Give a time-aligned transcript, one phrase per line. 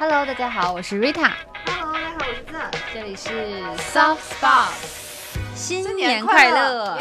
[0.00, 2.70] Hello，大家好，我是 Rita，Hello，大家好，我是赞。
[2.94, 3.60] 这里是
[3.92, 4.72] Soft Spot，
[5.54, 6.98] 新年快乐！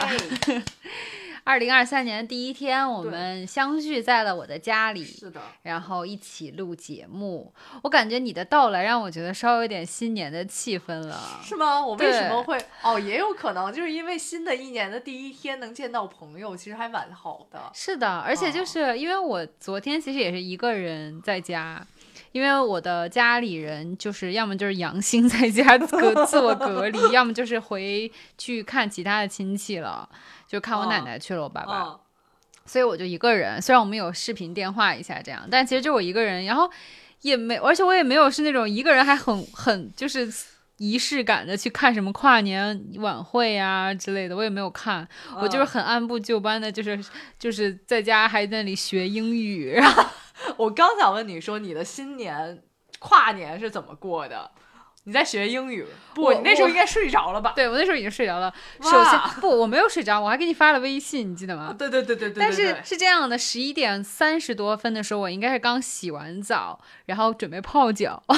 [0.47, 0.61] 耶
[1.45, 7.53] 二零二三年的第一天，我们相聚在了我的家里，是的，然后一起录节目。
[7.83, 11.39] 我感觉你的到来让我觉得稍微有点新年的气氛了。
[11.41, 11.81] 是吗？
[11.81, 12.61] 我为什么会？
[12.83, 17.71] 哦，也有可能就是因为新的一年的第一天能见到朋友，其实还蛮好的。
[17.73, 21.81] 是的，而且就是因为我昨天其实也是一个人在家，
[22.31, 30.07] 因为我的家里人就是要么就是阳性 在家隔自我隔离，要么就是回去看其他的亲戚了，
[30.47, 31.83] 就看我奶奶去了，我爸爸。
[31.83, 31.99] 嗯，
[32.65, 36.69] 所以我就一个人，虽然我们有视频电话一下这样，但其实就我一个人，然后
[37.21, 40.31] 也没，而且我也没有是那种一个人还很很就是
[40.77, 46.97] 仪式感的去看什么跨年晚会啊之类的，我也没有看，我就是嗯很按部就班的，就是
[47.39, 50.05] 就是在家还在那里学英语，然后
[50.57, 52.63] 我刚想问你说你的新年
[52.99, 54.51] 跨年是怎么过的？
[55.05, 55.87] 你在学英语？
[56.13, 57.53] 不，你那时候应该睡着了吧？
[57.55, 58.53] 对我那时候已经睡着了。
[58.79, 61.73] 哇首先不，我没有睡着，我还给你发了微信，你记得吗？
[61.77, 62.39] 对对对对对对。
[62.39, 68.21] 但是是这样的，十一点三十多分的时候，我应该是刚洗完澡，然后准备泡脚。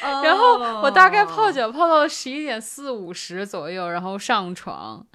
[0.00, 5.06] 然后我大概泡哦脚泡到十一点四五十左右，然后上床，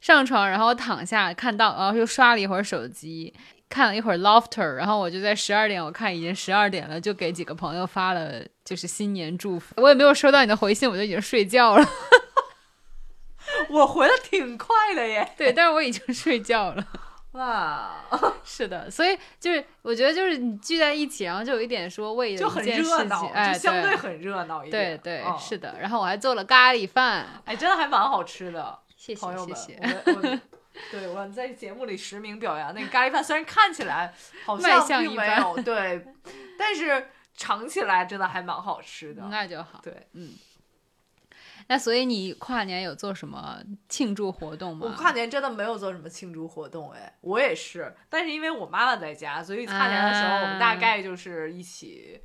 [0.00, 3.32] 上床，然后躺下看到，然后又刷了一会儿手机，
[3.68, 11.86] 看了一会儿 Lofter，然后我就在十二点，我看已经十二点了，就给几个朋友发了就是新年祝福，我也没有收到你的回信，我就已经睡觉了。
[13.68, 15.34] 我回的挺快的耶。
[15.36, 16.86] 对，但是我已经睡觉了。
[17.32, 17.90] 哇，
[18.44, 24.98] 是的，所以就是我觉得就是你聚在一起，然后就有一点说为了就很一件事情，热闹，哎，就相对对很热闹一对点。
[25.02, 25.74] 对、嗯是的。
[25.80, 28.78] 然后我还做了咖喱饭，哎，真的还蛮好吃的。
[28.96, 29.80] 谢谢，谢谢。
[30.06, 30.38] 我
[30.90, 34.12] 对我在节目里实名表扬那个咖喱饭，虽然看起来
[34.44, 36.06] 好像并没有对，
[36.58, 39.22] 但是尝起来真的还蛮好吃的。
[39.30, 39.80] 那就好。
[39.82, 40.34] 对，嗯。
[41.66, 43.58] 那所以你跨年有做什么
[43.88, 44.86] 庆祝活动吗？
[44.86, 52.20] 我跨年真的没有做什么庆祝活动，哎，我也是，但是因为我妈妈在家，所以跨年的时候我们大啊概就是一起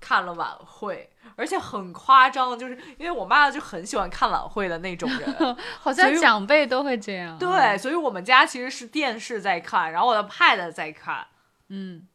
[0.00, 7.38] 看了晚会，而且很夸张，就是因为我妈妈就很喜欢看晚会的那种人， 好像长辈都会这样。
[7.38, 11.26] 对，，所以我们家其实是电视在看，然后我的 pad 在看。
[11.68, 12.06] 嗯，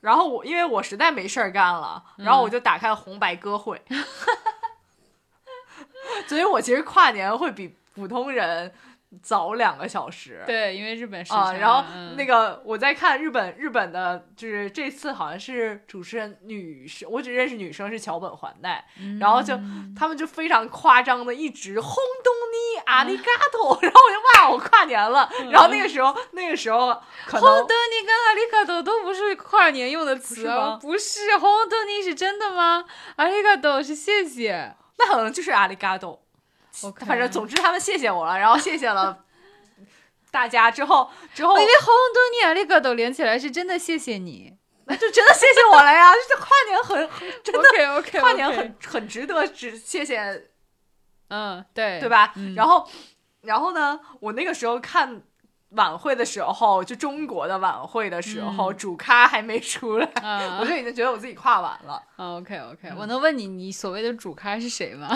[0.00, 3.80] 然后我因为我实在没事儿干了，然后我就打开了红白歌会，
[6.26, 8.72] 所以我其实跨年会比普通人
[9.22, 10.42] 早两个小时。
[10.46, 18.84] 对，因为日本市啊，场，然后嗯那个我在看日本日本的，就是这次好像是主持人女生，我只认识女生是桥本环奈，
[19.18, 26.92] 然后就嗯他们就非常夸张的一直轰动你阿里嘎多， 然后我就哇我跨年了，然后那个时候那个时候
[27.26, 32.84] 可能红豆泥跟阿里嘎多都不是跨年用的词吗，不是红豆泥是真的吗？
[33.16, 34.74] 阿里嘎多是谢谢。
[34.98, 36.22] 那可能就是阿里嘎多。
[36.84, 39.24] OK 反正总之他们谢谢我了，然后谢谢了
[40.30, 44.56] 大家之后，之后我以为好多年那个都连起来是真的谢谢你。
[44.86, 46.10] 那就真的谢谢我了呀！
[46.28, 50.48] 这跨年很很真的 跨年很很值得只谢谢，
[51.28, 52.08] 嗯对对？
[52.08, 52.32] 吧？
[52.34, 52.88] 嗯然后
[53.42, 55.22] 然后呢，我那个时候看。
[55.70, 62.02] 晚会的时候，就中国的晚会的时候，嗯主咖还没出来，啊我就已经觉得我自己跨完了。
[62.16, 65.08] OK OK，嗯我能问你，你所谓的主咖是谁吗？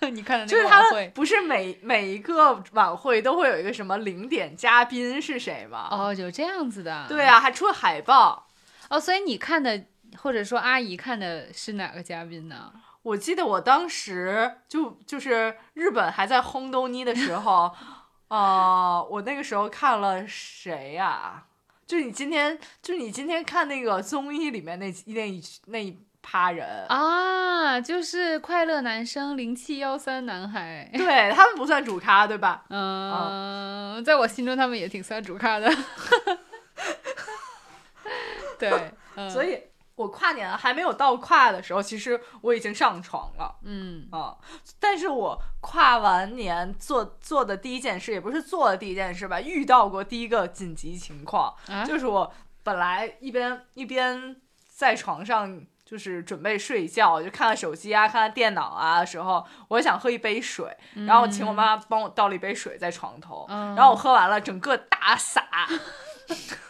[0.12, 1.08] 你看的那就是他们个晚会？
[1.14, 5.88] 不是每每一个晚会都会有一个什么零点嘉宾是谁吗？
[5.90, 7.04] 哦，有这样子的。
[7.06, 7.24] 对。
[7.26, 8.46] 啊，还出了海报。
[8.88, 9.84] 哦，所以你看的，
[10.16, 12.72] 或者说阿姨看的是哪个嘉宾呢？
[13.02, 17.70] 我记得我当时就就是日本还在轰东尼的时候，
[18.30, 21.44] 呃，我那个时候看了谁呀、
[21.84, 30.88] 就你今天，就你今天看那个综艺里面那那一那一趴人，啊，就是快乐男生零七幺三男孩。
[30.92, 32.64] 对他们不算主咖，对吧？
[32.68, 35.68] 嗯，在我心中他们也挺算主咖的。
[38.60, 39.60] 对，嗯、所以
[40.00, 43.56] 我跨年还没有到跨的时候，其实我已经上床了。
[43.64, 44.34] 嗯啊、
[44.78, 52.32] 但是我跨完年做做的第一件事，也不是做的第一件事吧，遇到过第一个紧急情况，啊，就是我
[52.62, 54.36] 本来一边一边
[54.66, 60.74] 在床上就是准备睡觉，就看看手机啊，看看电脑啊的时候，我想喝一杯水，
[61.06, 65.44] 然后我请我妈妈帮我倒了一杯水在床头，嗯然后我喝完了，整个大洒。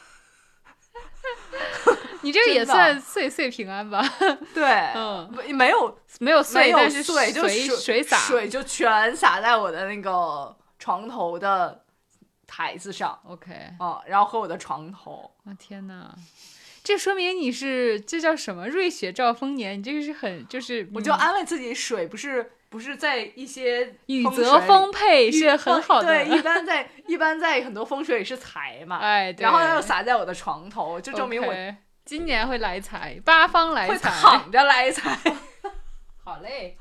[2.22, 4.02] 你这个也算岁岁平安吧？
[4.54, 4.64] 对，
[4.94, 8.16] 嗯，没有 没有碎，但是水，就水洒。
[8.18, 11.82] 水就全洒在我的那个床头的
[12.46, 15.30] 台子上 OK，啊、然后和我的床头。
[15.44, 16.14] 我天哪！
[16.82, 18.66] 这说明你是这叫什么？
[18.68, 26.06] 瑞雪兆丰年，你这个是很就是，我就嗯安慰自己，水不是不是在一些雨泽丰沛是很好的。
[26.06, 31.52] 对， 一般在一般在很多风水里是财嘛，哎，对然后又洒在我的床头，就证明我
[32.04, 34.08] 今年会来财，八方来会财。
[34.10, 35.18] 躺着来财。
[36.24, 36.76] 好嘞，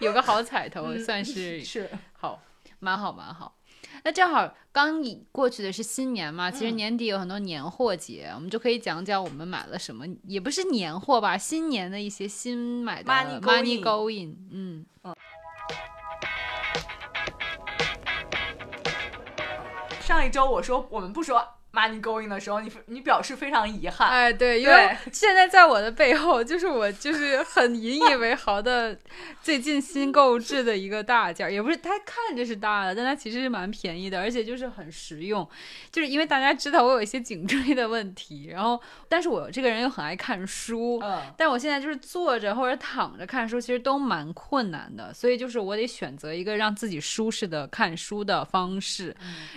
[0.00, 2.42] 有个好彩头，嗯算是是，好，
[2.80, 3.56] 蛮好蛮好。
[4.04, 14.84] 那正好刚已过去的是新年嘛，其实嗯年底有很多年货节，我们就可以讲讲我们买了什么，也不是年货吧，新年的一些新买的 Money going，嗯，
[20.02, 21.61] 上一周我说我们不说。
[21.72, 24.08] Money going 的时候，你你表示非常遗憾。
[24.08, 28.96] 哎，对，因为现在在我的背后，就是我就是很引以为豪的
[29.40, 35.48] 最近新购置的一个大件儿，也不是它看着是大的，但它其实是蛮便宜的，而且就是很实用。
[35.90, 49.14] 就是因为大家知道我有一些颈椎的问题，然后但是我这个人又很爱看书，嗯，但我现在就是坐着或者躺着看书，其实都蛮困难的，所以就是我得选择一个让自己舒适的看书的方式。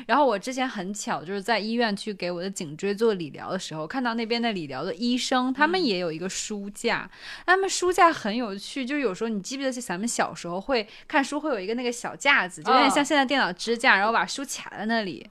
[0.08, 7.10] 然后我之前很巧，就是在医院去给我的颈椎做理疗的时候，看到那边的理疗的医生，他们也有一个书架，
[7.46, 15.28] 他们书架很有趣，就是有时候你记不记得咱们小时候会看书会有一个那个小架子，就有点像现在电脑支架，然后把书卡在那里。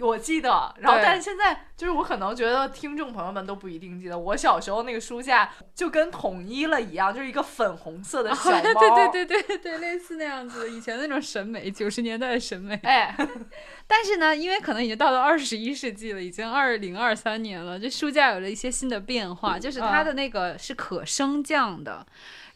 [0.00, 8.60] 我记得，然后但是现在就是我可能觉得听众朋友们都不一定记得，我小时候那个书架就跟统一了一样，就是一个粉红色的小猫。
[8.60, 12.74] 对对对对对对，类似那样子的，以前那种审美，九十年代的审美。
[12.82, 13.14] 哎，
[13.86, 22.06] 但是呢，因为可能已经到了二十一世纪了，已经二零二三年了，这书架有了一些新的变化，就是它的那个是可升降的。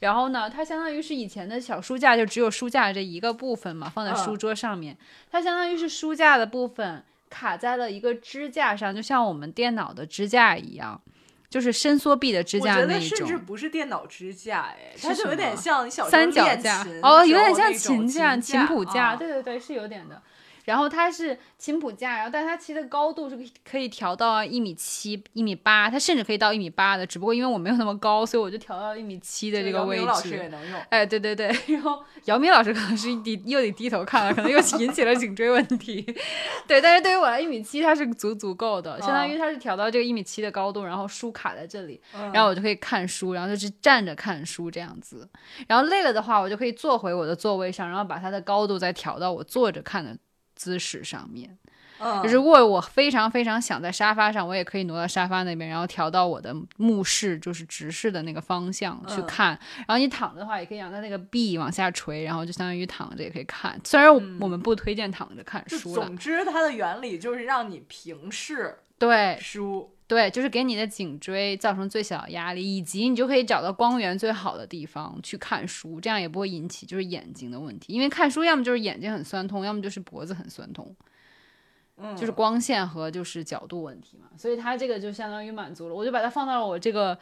[0.00, 4.98] 然后呢，它相当于是以前的小书架，就只有书架这一个部分嘛，放在书桌上面。
[5.30, 11.00] 它相当于是书架的部分卡在了一个支架上，就像我们电脑的支架一样，
[11.48, 13.38] 就是伸缩臂的支我觉架那一得甚至。
[13.38, 20.20] 不是电脑支架，哎，它就有点像小三脚架哦，有点像琴架、琴琴谱架，啊对对对，是有点的。
[20.64, 23.38] 然后它是琴谱架，然后但它其实的高度是
[23.68, 27.06] 可以调到一米七、一米八，它甚至可以到一米八的。
[27.06, 30.48] 只不过因为我没有那么高，所以我就调到一米七的这个位姚明老师也置。
[30.48, 30.80] 能用。
[30.90, 36.02] 哎，对对对， 然后姚明老师可能是低又得低头看了，可能又引起了颈椎问题。
[36.66, 42.00] 对，但是对于我来一米七它是足足够的，相当于它是调到这个一米七的高度，然后书卡在这里，
[42.32, 45.28] 然后我就可以看书，然后就是站着看书这样子。
[45.66, 50.16] 然后累了的话，我就可以坐回我的座位上，然后把它的高度再调到我坐着看的
[50.62, 51.58] 姿势上面。
[51.98, 59.58] 嗯，如果我非常非常想在沙发上，我也可以挪到沙发那边，然后调到我的目视，就是直视的那个方向去嗯看。
[59.78, 63.80] 然后你躺着的话，也可以让它那个臂往下垂，然后就相当于躺着也可以看。
[63.84, 69.94] 虽然我我们不推荐躺着看书了，总之它的原理就是让你平视对书。
[70.12, 77.94] 对，就是给你的颈椎造成最小的压力，以及你就可以找到光源最好的地方去看书，这样也不会引起就是眼睛的问题。
[77.94, 80.94] 因为看书要么就是眼睛很酸痛，要么就是脖子很酸痛。
[81.96, 87.18] 嗯，就是光线和就是角度问题嘛，所以它这个就相当于满足了，我就把它放到了我这个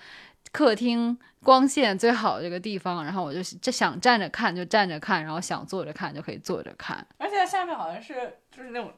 [0.50, 7.06] 客厅光线最好的这个地方，然后我就这想站着看就站着看，然后想坐着看就可以坐着看。
[7.18, 8.92] 而且它下面好像是就是那种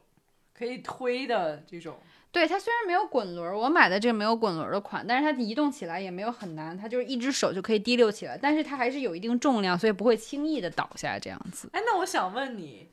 [0.57, 1.95] 可以推的这种。
[2.33, 11.69] 对，它虽然没有滚轮，我买的这个没有滚轮的款，但是它移动起来也没有很难，它就是一只手就可以提溜起来，但是它还是有一定重量，所以不会轻易的倒下这样子。
[11.71, 12.87] 哎，那我想问你，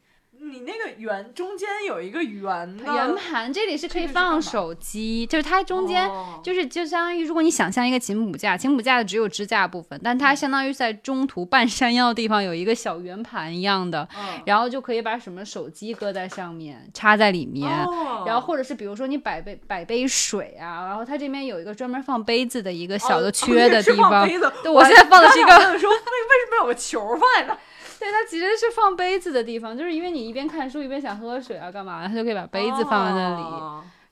[0.50, 2.84] 你那个圆中间有一个圆的。
[2.84, 6.40] 圆盘这里是可以放手机，就是它中间哦。
[6.42, 10.18] 就是就相当于，如果你想象一个琴谱架，琴谱架的只有支架部分，但嗯。
[10.18, 14.42] 它相当于在中途半山腰的地方有一个小圆盘一样的，嗯。
[14.44, 17.70] 然后就可以把什么手机搁在上面，插在里面。
[17.84, 18.24] 哦。
[18.26, 24.28] 然后或者是比如说你摆杯摆杯水啊，然后它这边有一个专门放杯子的一个小的缺的地方，
[24.72, 27.56] 我现在放的是一个说为为什么有个球放在那？
[28.00, 33.44] 对，它其实是放杯子的地方，就是因为你一边看书一边想喝水啊干嘛，它就可以把杯子放在那里。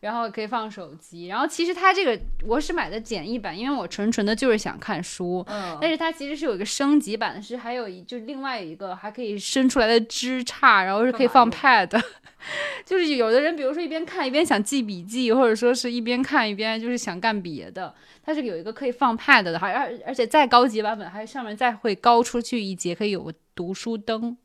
[0.01, 12.01] 然后可以放手机，然后其实它这个我是买的简易版，因为我纯纯的就是想看书，嗯，但是它其实是有一个升级版，是还有一就另外一个还可以伸出来的枝杈，然后是可以放 pad，
[12.87, 24.37] 就是有的人比如说一边看一边想记笔记，或者说是一边看一边就是想干别的，它是有一个可以放 pad 的，还而而且再高级版本还上面再会高出去一节，可以有个读书灯，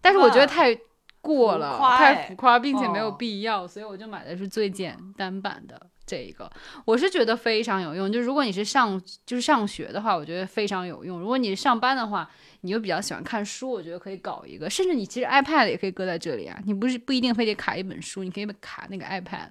[0.00, 0.46] 但是我觉得哇。
[0.46, 0.78] 太。
[1.20, 6.50] 过了，浮太哎浮夸，并且没有哦必要，所以我就买的是最简单版的这一个。
[6.84, 11.20] 我是觉得非常有用，就如果你是上就是上学的话，我觉得非常有用。
[11.20, 12.28] 如果你是上班的话，
[12.62, 14.68] 你又比较喜欢看书，我觉得可以搞一个。
[14.68, 19.48] 甚至你其实 iPad 也可以搁在这里啊，你不是不一定非得卡一本书，你可以卡那个 iPad，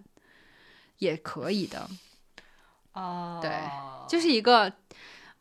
[0.98, 1.88] 也可以的。
[2.92, 3.52] 啊，对
[4.10, 4.74] 就是一个，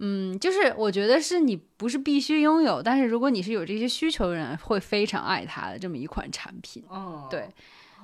[0.00, 6.85] 嗯，就是我觉得是你不是必须拥有，但是如果你是有这些需求的人，会非常爱它的这么一款产品。
[6.90, 7.49] 嗯，对，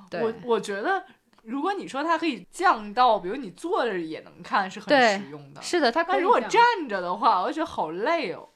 [0.09, 1.03] 对，我我觉得。
[1.47, 5.61] 如果你说它可以降到，比如你坐着也能看，是很实用的。
[5.61, 6.59] 是的，它如果站
[6.89, 8.49] 着的话，我就觉得好累哦。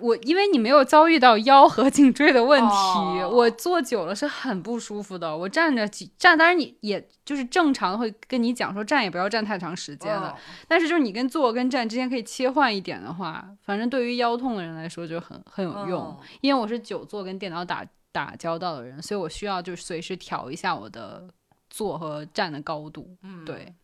[0.00, 5.36] 我因为你没有遭遇到腰和颈椎的问题，哦我坐久了是很不舒服的。
[5.36, 16.16] 我站着几站，当然你也就是正常会跟你讲说站也不要站太长时间了，嗯但是就是你跟坐跟站之间可以切换一点的话，反正对于腰痛的人来说就很很有用。
[16.20, 21.26] 嗯因为我是久坐跟电脑打打交道的人，所以我需要就是随时调一下我的
[21.68, 23.16] 坐和站的高度。
[23.22, 23.74] 嗯，对对，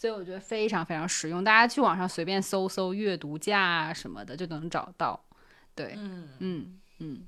[0.00, 5.22] 所以我觉得非常非常实用，大家去网上随便搜搜阅读架啊什么的就能找到。
[5.74, 7.26] 对，嗯嗯嗯，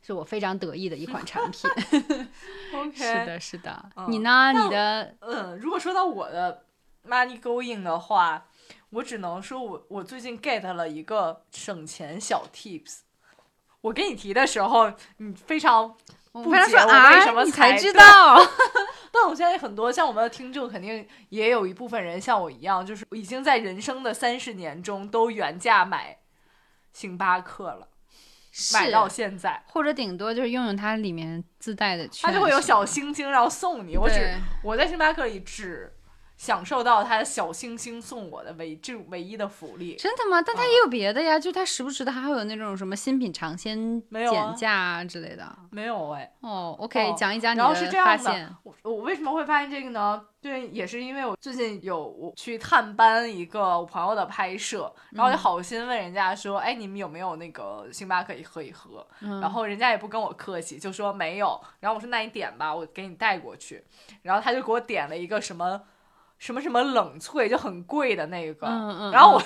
[0.00, 1.68] 是我非常得意的一款产品。
[2.72, 3.90] ，OK， 是的，是的。
[3.96, 4.52] 嗯你呢？
[4.52, 6.62] 你的嗯，如果说到我的
[7.04, 8.46] money going 的话，
[8.90, 12.98] 我只能说我我最近 get 了一个省钱小 tips。
[13.80, 15.96] 我给你提的时候，你非常，我
[16.32, 18.38] 不解我为什啊，么你才知道。
[19.12, 26.16] 但我相信很多像我们的听众，肯定也有一部分人像我一样，就是已经在人生的三十年中都原价买
[26.94, 27.88] 星巴克了，
[28.72, 33.98] 买到现在，或者顶多就是用用它里面自带的券，它就会有小星星，然后送你。
[33.98, 35.92] 我只我在星巴克里只
[36.42, 39.94] 享受到他的小星星送我的唯这种唯一的福利。
[39.94, 40.42] 真的吗？
[40.42, 45.56] 但它嗯也有别的呀，就他时不时的还会有那种什么新品尝鲜没有啊减价啊之类的。
[45.70, 48.52] 没有哎，哦，OK，哦讲一讲你然后是这样的发现。
[48.64, 50.20] 我我为什么会发现这个呢？
[50.40, 59.06] 对，也是因为我最近有我去探班一个我朋友的拍摄，然后嗯就好心问人家说，哎，你们有没有那个星巴克喝一喝？
[59.20, 61.60] 嗯然后人家也不跟我客气，就说没有。
[61.78, 63.84] 然后我说那你点吧，我给你带过去。
[64.22, 65.80] 然后他就给我点了一个什么
[66.42, 68.66] 什么什么冷萃，就很贵的那个。
[68.66, 69.42] 嗯嗯然后我。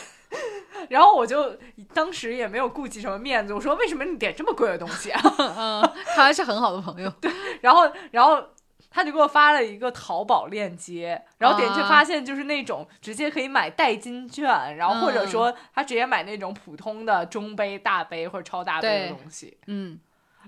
[0.88, 1.56] 然后我就
[1.94, 5.20] 当时也没有顾及什么面子，我说为什么你点这么贵的东西啊？
[5.38, 7.10] 嗯，看来是很好的朋友。
[7.20, 8.42] 对，然后，然后
[8.90, 19.98] 他就给我发了一个淘宝链接，然后点进去啊发现就是那种直接可以买代金券，然后或者嗯说他直接买那种普通的中杯、大杯或者超大杯的东西，嗯，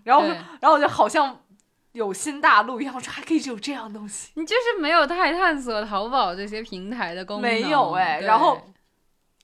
[0.05, 0.25] 然后
[0.61, 1.41] 然后我就好像
[1.93, 4.31] 有新大陆一样，说还可以有这样东西。
[4.35, 7.51] 你就是没有太探索淘宝这些平台的功能。
[7.51, 8.61] 没有哎对然后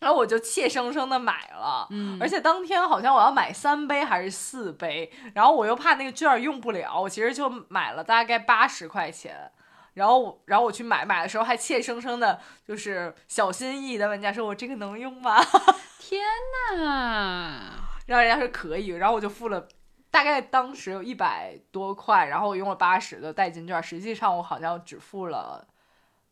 [0.00, 9.50] 然后我就怯生生的买了，嗯，而且当天好像我要买三杯还是四杯，然后我又怕那个券用不了，我其实就买了大概八十块钱。
[9.94, 15.40] 然后我，然后我去买买的时候还怯生生的，就是小心翼翼的问人家说：“我这个能用吗
[16.00, 16.20] 天
[16.76, 19.68] 哪，？”然后人家说可以，然后我就付了，
[20.14, 25.66] 大概当时有一百多块，然后我用了八十的代金券，实际上我好像只付了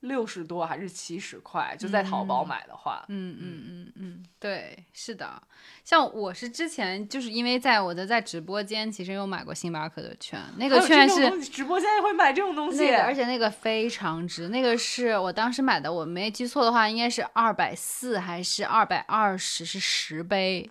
[0.02, 2.48] 六十多还是七十块，就在淘宝嗯。
[2.48, 3.92] 买的话，嗯嗯嗯。
[3.96, 5.42] 嗯，对，是的。
[5.84, 20.70] 像我是之前就是因为在我的在直播间，其实有买过星巴克的券，那个券是这种东西直播间会买这种东西，那个，而且那个非常值，那个是我当时买的，我没记错的话，应该是二百四还是二百二十，是十杯，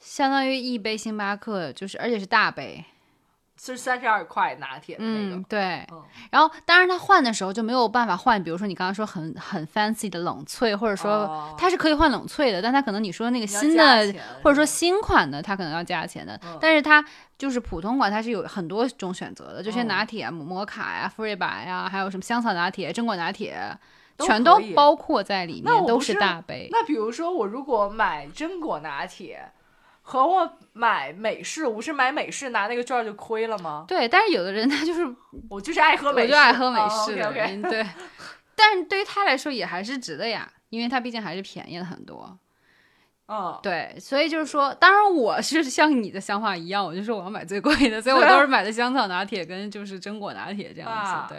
[0.00, 2.84] 相当于一杯星巴克，就是而且是大杯。
[3.62, 5.86] 是三十二块拿铁的那嗯，，对。
[5.92, 17.04] 嗯然后当然它换的时候就没有办法换，比如说你刚刚说很很 fancy 的冷萃，或者说哦它是可以换冷萃的，但它可能你说那个新的或者说新款的，它可能要加钱的，嗯但是它
[17.36, 23.60] 就是普通款，它是有很多种选择的，就像嗯拿铁、摩卡呀、馥芮白呀，还有什么香草拿铁、榛果拿铁，
[24.16, 26.68] 都全都包括在里面，都是大杯。
[26.70, 29.52] 那比如说，我如果买榛果拿铁，
[30.10, 33.84] 和我买美式，我不是买美式拿那个券就亏了吗？
[33.86, 35.06] 对，但是有的人他就是
[35.48, 37.86] 我就是爱喝美式，就爱喝美哦式的对。
[38.56, 42.36] 但是对于他来说也还是值的呀，因为他毕竟还是便宜了很多。
[43.28, 51.12] 嗯，对，所以就是说，当然我是像你的想法一样，我就说我要买最贵的，所以我都是买的香草拿铁跟就是榛果拿铁这样子。
[51.12, 51.38] 啊对，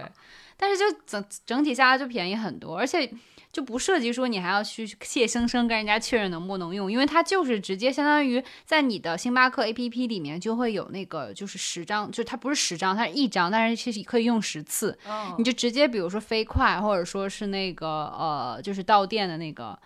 [0.56, 3.12] 但是就整整体下来就便宜很多，而且
[3.52, 14.98] 就不涉及说你还要去怯生生跟人家确认能不能用，因为它就是直接相当于在你的星巴克 APP 里面就会有那个就是十张，就它不是十张，它是一张，但是其实可以用十次。
[15.06, 19.78] 嗯你就直接比如说飞快，或者说是那个呃，就是到店的那个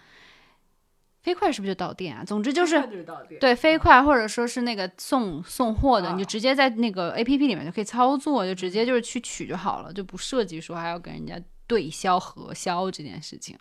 [1.24, 2.24] 飞快是不是就到店啊？
[2.24, 3.06] 总之就是就是，
[3.40, 13.58] 对飞快，或者说是那个送送货的，啊你就直接在那个 A P P 里面就可以操作，就直接就是去取就好了，就不涉及说还要跟人家对销核销这件事情，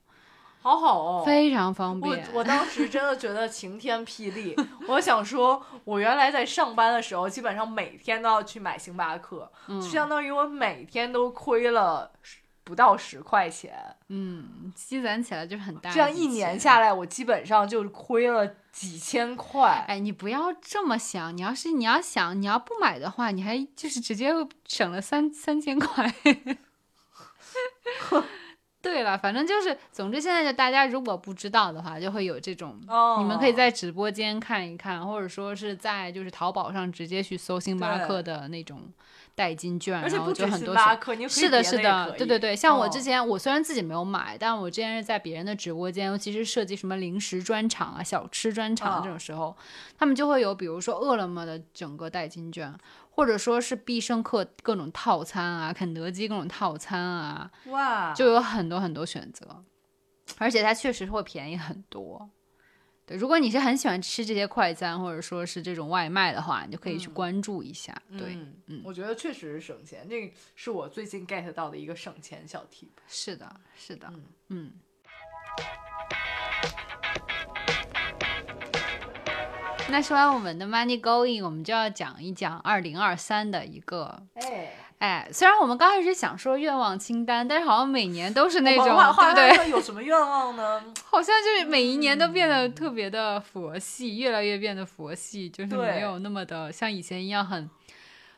[0.60, 1.22] 好好哦。
[1.24, 2.26] 非常方我便。
[2.32, 4.56] 我当时真的觉得晴天霹雳，
[4.88, 12.10] 我想说，我原来在上班的时候，基本上每天都要去买星巴克，嗯就相当于我每天都亏了
[12.62, 13.74] 不到十块钱，
[14.08, 15.90] 嗯，积攒起来就是很大。
[15.90, 19.84] 这样一年下来，我基本上就亏了几千块。
[19.86, 24.32] 哎，你不要这么想，你要是你要想你要不买的话，你还就是直接
[24.66, 26.10] 省了三三千块。
[28.82, 32.78] 对了，反正就是，总之现在就大家如果不知道的话，就会有这种，
[33.18, 38.92] 你们可以在直播间看一看，或者说是在就是淘宝上直接去搜星巴克的那种。
[39.36, 40.72] 代金券，然后就很多
[41.28, 42.54] 是的，是的，对对对。
[42.54, 49.56] 像我之前，我虽然自己没有买，但我之前是在别人的直播间，尤其是涉及什么零食专场啊、小吃专场这种时候，
[49.98, 52.72] 他们就会有，比如说饿了么的整个代金券，
[53.14, 59.64] 或者说是必胜客各种套餐啊、肯德基各种套餐啊，哇，就有很多很多选择，
[60.38, 62.28] 而且它确实会便宜很多。
[63.06, 67.94] 对，如果你是很喜欢吃这些快餐或者说是这种外卖的话，你就可以去关注一下。
[68.18, 72.88] 对，嗯，我觉得确实是省钱，这是我最近 get 到的一个省钱小 tip。
[73.06, 74.12] 是的，是的，
[74.48, 74.72] 嗯。
[79.94, 84.20] 那说完我们的 money going，我们就要讲一讲二零二三的一个。
[84.34, 84.72] 哎。
[84.98, 89.70] 哎，虽然我们刚开始想说愿望清单，但是好像每年都是那种，对不对？
[89.70, 90.82] 有什么愿望呢？
[91.04, 97.70] 好像就是每一年都变得特别的佛系，越来越变得佛系，就是没有那么的像以前一样很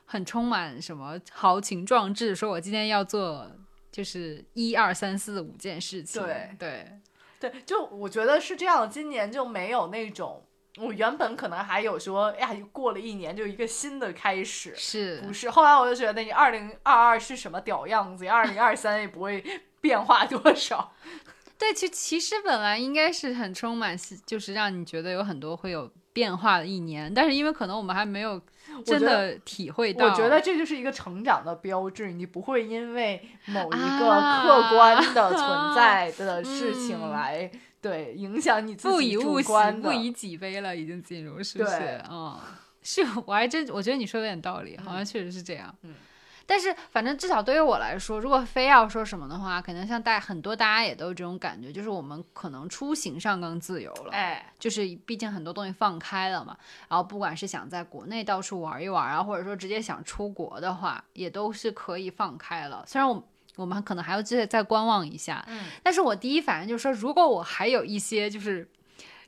[0.04, 2.34] 很充满什么豪情壮志。
[2.36, 3.50] 说我今天要做
[3.90, 7.00] 就是一二三四五件事情，对对
[7.38, 10.42] 对，就我觉得是这样，今年就没有那种。
[10.78, 15.50] 我原本可能还有说，哎呀，过了一年就一个新的开始，是不是？
[15.50, 18.26] 后来我就觉得，你二零二二是什么屌样子？
[18.28, 19.42] 二零二三也不会
[19.80, 20.92] 变化多少。
[21.58, 28.38] 对，其其实本来应该是很充满，就是让你觉得有很多会有变化的一年，但是因为可能我们还没有
[28.84, 32.10] 真的体会到，我觉得这就是一个成长的标志。
[32.12, 37.50] 你不会因为某一个客观的存在的事情来。
[37.80, 42.02] 对，影响你自己主观不以己悲了，已经进入是不是？
[42.10, 42.36] 嗯，
[42.82, 45.72] 是，我还真我觉得你说的有点道理，好像确实是这样。
[45.82, 45.94] 嗯，
[46.46, 54.10] 但是反正至少对于我来说，如果非要说什么的话，可能像大很多大家也都有这种感觉，就是我们可能出行上更自由了。
[54.10, 56.56] 哎，就是毕竟很多东西放开了嘛，
[56.88, 62.82] 然后不管是想在国内到处玩一玩啊，或者说直接想出国的话，也都是可以放开了。
[62.86, 63.22] 虽然我。
[63.56, 68.68] 我们可能还要再再观望一下，嗯，但是我第一反应就是说，如果我还有一些就是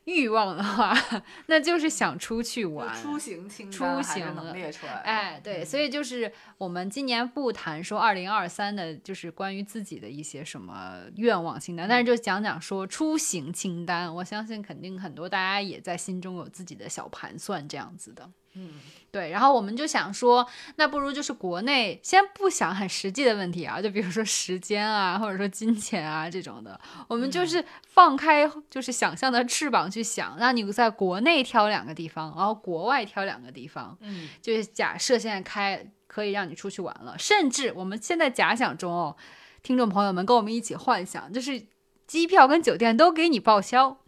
[0.04, 0.94] 欲望的话，
[1.48, 18.30] 那就是想出去玩，出行清单出行能列出来，哎，对，所以就是我们今年不谈说二零二三的，就是关于自己的一些什么愿望清单，但是就讲讲说出行清单，我相信肯定很多大家也在心中有自己的小盘算这样子的。
[18.60, 18.70] 嗯，
[19.12, 20.44] 对，然后我们就想说，
[20.76, 39.16] 那不如就是国内先不想很实际的问题啊，就比如说时间啊，或者说金钱啊这种的，我们就是放开就是想象的翅膀去想，让你在国内挑两个地方，然后国外挑两个地方，嗯，就是假设现在开可以让你出去玩了，甚至我们现在假想中哦，
[39.62, 41.62] 听众朋友们跟我们一起幻想，就是
[42.08, 43.98] 机票跟酒店都给你报销。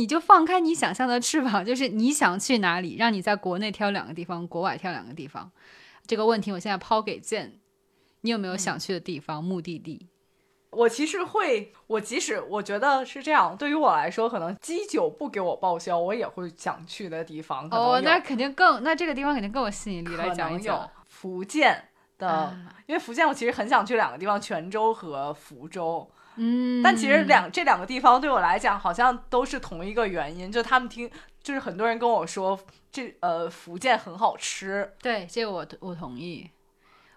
[0.00, 5.52] 你就放开你想象的翅膀，就是你想去哪里，让你在国内挑两个地方，国外挑两个地方。
[6.06, 7.60] 这个问题我现在抛给剑，
[8.22, 10.06] 你有没有想去的地方、目的地？
[10.70, 17.68] 我其实会，我即使我觉得是这样，对于我来说，可能基酒不给我报销，我也会想去的地方。
[17.70, 20.16] 哦，那肯定更，那这个地方肯定更有吸引力。
[20.16, 26.10] 来讲一讲福建的，因为福建我其实很想去两个地方，泉州和福州。
[26.36, 31.10] 嗯，但其实两这两个地方对我来讲好像都是同一个原因，就他们听，
[31.42, 32.58] 就是很多人跟我说，
[32.90, 34.92] 这呃福建很好吃。
[35.02, 36.50] 对，这个我我同意。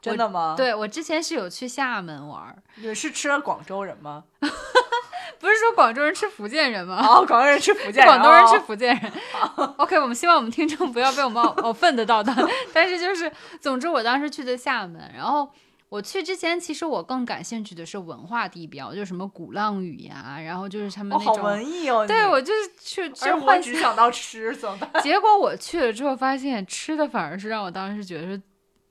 [0.01, 0.55] 真的吗？
[0.57, 2.53] 对，我之前是有去厦门玩。
[2.75, 4.25] 你是吃了广州人吗？
[5.39, 7.01] 不是说广州人吃福建人吗？
[7.07, 9.11] 哦，广州人吃福建，广东人吃福建人。
[9.77, 12.33] OK，我们希望我们听众不要被我们冒犯的到的。
[12.73, 15.49] 但是就是，总之我当时去的厦门，然后。
[15.93, 21.37] 我去之前，其实我更感兴趣的是文化地标，就是什么鼓浪屿呀，然后就是他们那种。
[21.37, 22.03] 好文艺哦！
[22.07, 24.89] 对，我就是去，就我只想到吃，怎么办？
[25.03, 28.41] 结果我去了之后，发现吃的反而是让我当时觉得是，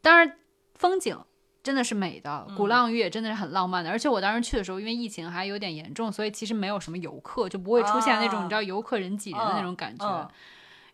[0.01, 0.37] 当然
[0.77, 1.19] 风景
[1.65, 3.91] 真的是美的，鼓浪屿也真的是很浪漫的。
[3.91, 10.31] 而且我当时去的时候，因为疫情还有点严重，所以其实没有什么游客，就不会出现那种你知道游客人挤人的那种感觉。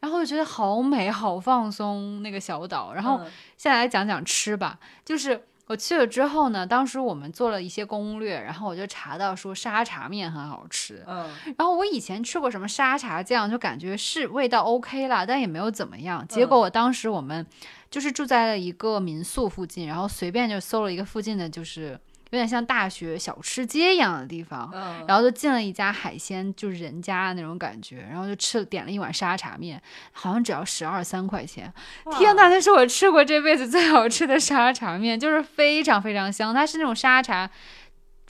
[0.01, 2.95] 然后就觉得好美，好放松那个小岛。
[2.95, 3.19] 然后
[3.59, 5.45] 现在来讲讲吃吧，就是。
[5.69, 11.05] 我去了之后呢，当时我们做了一些攻略，然后我就查到说沙茶面很好吃。
[11.07, 16.27] 嗯，然后我以前吃过什么沙茶酱，就感觉是味道 OK 啦，但也没有怎么样。
[16.27, 17.47] 结果我当时我们
[17.91, 21.99] 就是住在了一个民宿附近，然后随便就搜了一个附近的，就是
[22.31, 24.71] 有点像大学小吃街一样的地方。
[24.75, 29.81] 嗯，然后就进了一家海鲜，就是人家那种感觉，然后就吃了点了一碗沙茶面，
[30.13, 31.73] 好像只要十二三块钱。
[32.19, 32.45] 天哪！
[32.45, 36.53] 呐，那是我吃过这辈子最好吃的沙茶面，就是非常非常香。
[36.53, 37.51] 它是那种沙茶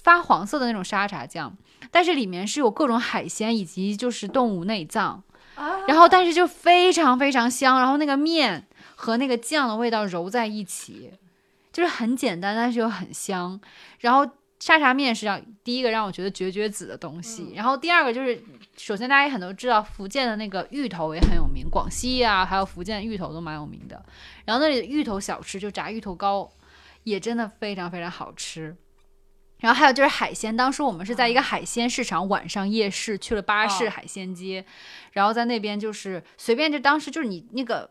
[0.03, 1.57] 发黄色的那种沙茶酱，
[1.91, 5.23] 但是里面是有各种海鲜以及就是动物内脏，
[5.57, 11.13] 啊然后但是就非常非常香，然后那个面和那个酱的味道揉在一起，
[11.79, 13.59] 就是很简单，但是又很香。
[14.01, 18.43] 然后沙茶面是让第一个让我觉得绝绝子的东西，嗯然后第二个就是，
[18.77, 24.05] 首先大家也很多知道福建的那个芋头也很有名，广西啊还有福建芋头都蛮有名的。
[24.45, 26.51] 然后那里的芋头小吃就炸芋头糕，
[27.05, 28.77] 也真的非常非常好吃。
[29.59, 34.65] 然后还有就是海鲜，当时我们是在一个海鲜市场晚上夜市去了巴士哦海鲜街，
[35.13, 37.91] 然后在那边就是随便就当时就是你那个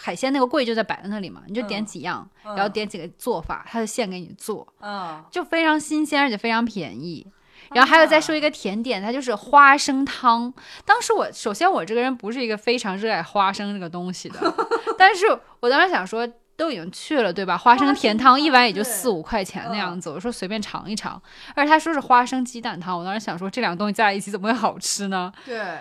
[0.00, 1.86] 海鲜那个柜就在摆在那里嘛，你就点嗯。
[1.86, 2.54] 几样，嗯。
[2.54, 7.26] 然后点几个做法，他就现给你做，嗯，就非常新鲜而且非常便宜。
[7.72, 10.52] 然后还有再说一个甜点，它就是花生汤。
[10.84, 14.38] 当时我首先我这个人不是一个非常热爱花生这个东西的，
[14.96, 15.26] 但是
[15.60, 17.56] 我当时想说都已经去了，对吧？
[17.56, 21.20] 花生甜汤一碗也就四五块钱那样子，我说随便尝一尝。
[21.54, 25.30] 而且他说是花生鸡蛋汤，我当时想说这两个东西加在一起怎么会好吃呢？
[25.44, 25.78] 对，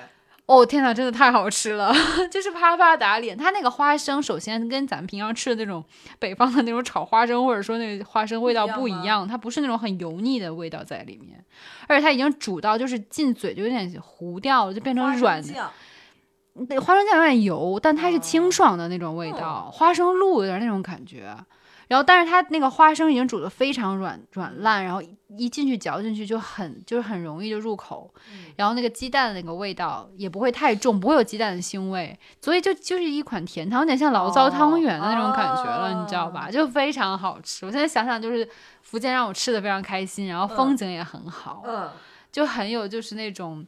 [0.48, 1.94] 哦天呐，真的太好吃了，
[2.30, 3.38] 就是啪啪打脸。
[3.38, 5.84] 它那个花生，首先跟咱们平常吃的那种
[6.20, 11.44] 北方的那种炒花生，或者说那个花生味道不不一样吗一样，它不是那种很油腻的味道在里面，
[11.88, 15.72] 而且它已经煮到就是进嘴就有点糊掉了，就变成软的。
[16.56, 21.36] 酱对，花生酱有点油，但它是清哦爽的那种味道，嗯花生露有点那种感觉。
[21.88, 28.12] 然后，但是它那个花生已经煮的非常软软烂，然后一一进去嚼进去就很就是很容易就入口。
[28.32, 36.50] 嗯然后那个鸡蛋的那个味道也不会太重，不会有鸡蛋的腥味，所以就就是一款甜汤，有点像醪糟汤圆的那种感觉了，哦你知道吧？
[36.50, 37.68] 就非常好吃。
[37.68, 38.50] 我现在想想，就是
[38.82, 41.88] 福建让我吃的非常开心，然后嗯风景也很好，嗯，
[42.32, 43.64] 就很有就是那种。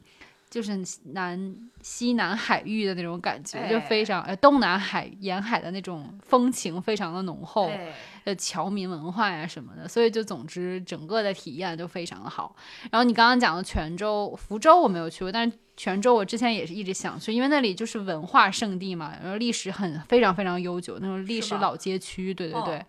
[0.50, 0.82] 就是
[1.12, 12.54] 南西南海域的那种感觉，就哎非常呃东南海沿海的那种风情非常的浓厚，哎呃侨民文化呀什么的，所以就总之整个的体验就非常的好。
[12.90, 22.84] 然后你刚刚讲的泉州、福州我没有去过，但是泉州我之前也是一直想去，因为那里就是文化圣地嘛，然后历史很非常非常悠久，那种历史老街区，对对哦对。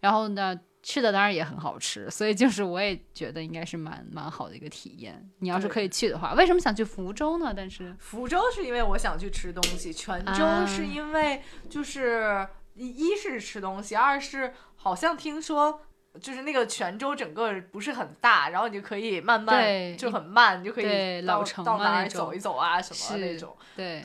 [0.00, 5.30] 然后呢，吃的当然也很好吃，所以就是我也觉得应该是蛮蛮好的一个体验。
[5.38, 7.52] 你要是可以去的话，为什么想去福州呢？
[7.56, 15.82] 但是福州是因为我想去吃东西，泉州啊是因为就是一一是吃东西，二是好像听说。
[16.20, 23.56] 就是那个泉州整个不是很大，然后你就可以慢慢就很慢，你就可以到到哪儿走一走啊什么那种。
[23.74, 24.02] 对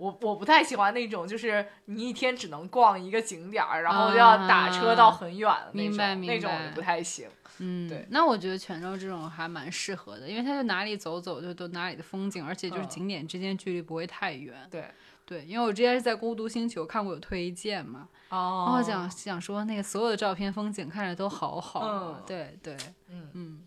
[0.00, 7.28] 我我不太喜欢那种，就是你一天只能逛一个景点儿，然后要打车到很远的那种，明白那种我就不太行。
[7.58, 14.66] 嗯，对那我觉得泉州这种还蛮适合的，因为它就哪里走走就都哪里的风景，而且就是嗯景点之间距离不会太远。
[14.70, 14.86] 对，
[15.26, 22.74] 对，因为我之前是在孤独星球看过有推荐嘛，哦然后想想说那个所有的照片风景看着都好好啊，嗯对对，
[23.08, 23.62] 嗯嗯。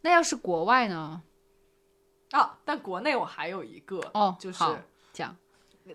[0.00, 1.20] 那要是国外呢？
[2.32, 4.76] 啊，但国内我还有一个，哦，就是好
[5.12, 5.36] 讲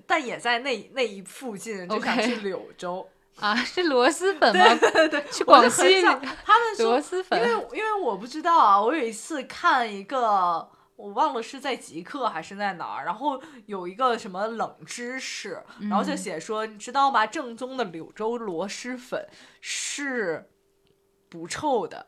[0.07, 3.07] 但也在那那一附近，就想去柳州。
[3.39, 4.75] 啊，是螺蛳粉吗？
[4.93, 17.25] 对对，去广西他们说螺蛳粉因为因为我不知道啊，我有一次看一个，我忘了是在极客还是在哪儿，然后有一个什么冷知识，然后就写说，你知道吗？
[17.25, 19.27] 正宗的柳州螺蛳粉
[19.59, 20.47] 是
[21.27, 22.05] 不臭的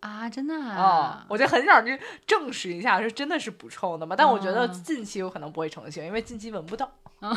[0.00, 4.16] 啊，真的啊、啊，我就很想去证实一下，是真的是不臭的吗？
[4.16, 6.90] 但我觉得嗯近期有可能不会成型，因为近期闻不到。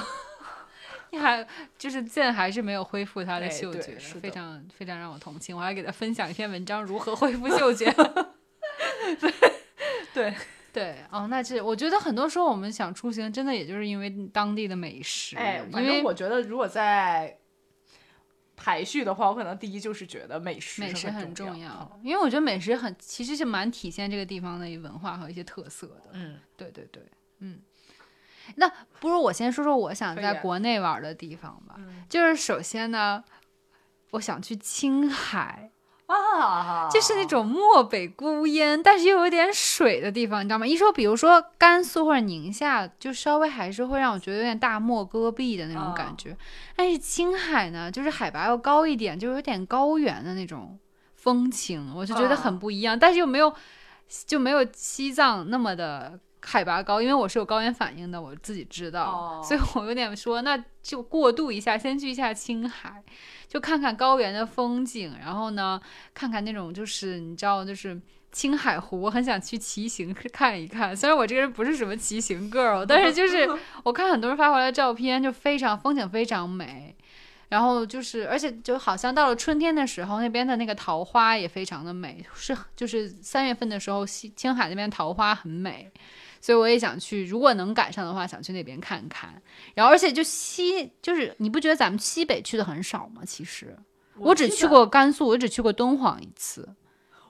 [1.11, 1.45] 你还
[1.77, 5.55] 就是剑还是没有恢复它的哎嗅觉，非常非常让我同情。
[5.55, 7.85] 我还给他分享一篇文章，如何恢复嗅觉。
[9.19, 9.33] 对，
[10.13, 10.33] 对
[10.73, 17.37] 对，哦，那这我觉得很多时候我们想出行，真的也就是因为当地的美食，哎，因为反正我觉得如果在
[18.63, 26.11] 排序的话，我可能第一就是觉得美食美食很重重要，因为我觉得美食很其实是蛮体现这个地方的文化和一些特色的。
[26.13, 27.03] 嗯，对对对，
[27.39, 27.59] 嗯。
[28.55, 28.71] 那
[29.01, 31.75] 不如我先说说我想在国内玩的地方吧。
[31.77, 33.21] 嗯就是首先呢，
[34.11, 35.69] 我想去青海，
[36.05, 40.67] 啊，就是那种漠北孤烟，但是又有点水的地方，你知道吗？
[40.67, 46.35] 一说，比如说甘肃或者宁夏，就稍微还是会让我觉得有点大漠戈壁的那种感觉。
[46.75, 50.77] 但是青海呢，就是海拔要高一点，就有点高原的那种
[51.15, 53.53] 风情，我就觉得很不一样，但是又没有
[54.27, 59.41] 就没有西藏那么的海拔高，因为我是有高原反应的，我自己知道，哦。
[59.43, 63.01] 所以我有点说，那就过渡一下，先去一下青海，
[63.53, 65.79] 就看看高原的风景，然后呢，
[66.11, 70.97] 看看那种就是你知道，就是青海湖，我很想去骑行看一看。
[70.97, 73.47] 虽然我这个人不是什么骑行 girl，但是就是
[73.83, 76.95] 我看很多人发回来的照片，就非常风景非常美。
[77.49, 85.91] 然后就是，而且就好像到了春天的时候，那边的那个桃花也非常的美，是就是三月份的时候，西青海那边桃花很美，
[86.43, 89.41] 所以我也想去，如果能赶上的话，想去那边看看。
[89.73, 93.21] 然后，而且就西，就是你不觉得咱们西北去的很少吗？
[93.25, 93.73] 其实
[94.17, 96.67] 我只去，过甘肃，我只去过敦煌一次，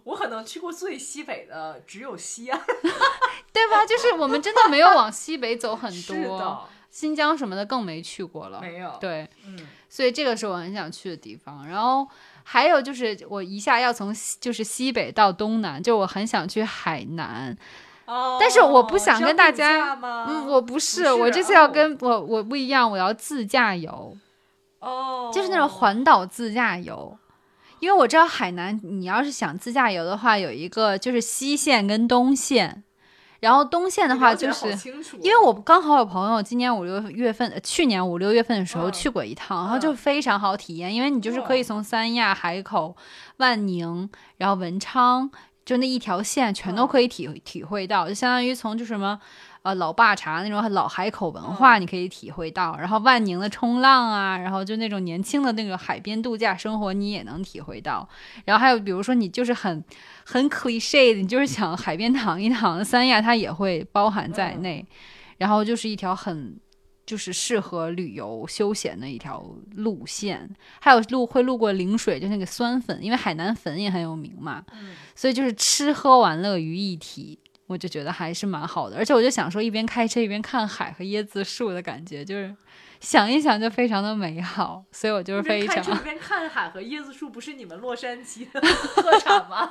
[0.03, 2.59] 我可能去过最西北的只有西安。
[3.53, 3.85] 对吧？
[3.85, 8.59] 就是我们真的没有往西北走很多， 新疆什么的更没去过了。
[8.61, 8.97] 没有。
[8.99, 11.67] 对，嗯，所以这个是我很想去的地方。
[11.67, 12.07] 然后
[12.43, 17.55] 还有就是，我一下要从西就是西北到东南，就我很想去海南。
[18.05, 19.97] 哦，但是我不想跟大家？
[20.27, 21.71] 嗯，我不是，是我这次要哦。
[21.73, 24.15] 跟我我不一样，我要自驾游，
[24.79, 27.17] 哦，就是那种环岛自驾游。
[27.79, 32.81] 因为我知道海南，你要是想自驾游的话，有一个就是西线跟东线，
[33.41, 34.67] 然后东线的话就是
[35.19, 38.91] 因为我刚好有朋友今年五六月份，呃去年五六月份的时候嗯。
[38.93, 42.95] 去过一趟，然后嗯就非常好体验，因为你就是可以从三亚、海口、
[43.37, 45.29] 万宁，然后文昌，
[45.65, 49.19] 就那一条线全都嗯可以体体会到，就相当于从就什么。
[49.63, 52.75] 呃，老爸茶那种老海口文化，嗯你可以体会到。
[52.77, 58.05] 然后万宁的冲浪啊，然后就那种年轻的那个海边度假生活，你也能体会到。
[58.43, 59.81] 然后还有比如说你就是很
[60.25, 64.85] 很 cliche 的，你就是想海边躺一躺，三亚它也会包含在嗯内。
[65.37, 66.59] 然后就是一条很
[67.05, 69.43] 就是适合旅游休闲的一条
[69.75, 77.39] 路线，还有路会路过陵水，就那个酸粉，因为海南粉也很有名嘛，嗯所以就是吃喝玩乐于一体。
[77.65, 82.53] 我就觉得还是蛮好的，而且我就想说，一边开车一边看海和椰子树的感觉，就是
[83.03, 88.61] 想一想就非常的美好，所以我就是非常开车边看海和椰子树，不是你们洛杉矶的
[88.95, 89.69] 特产吗？